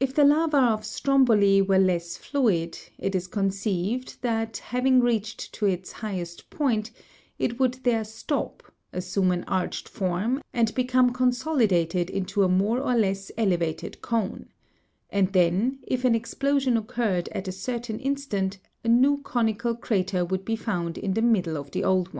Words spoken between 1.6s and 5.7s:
were less fluid, it is conceived, that having reached to